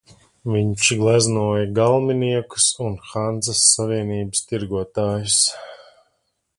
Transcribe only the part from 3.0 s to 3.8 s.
Hanzas